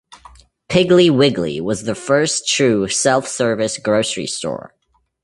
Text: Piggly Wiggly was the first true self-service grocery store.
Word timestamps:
Piggly 0.67 1.11
Wiggly 1.15 1.61
was 1.61 1.83
the 1.83 1.93
first 1.93 2.47
true 2.47 2.87
self-service 2.87 3.77
grocery 3.77 4.25
store. 4.25 4.73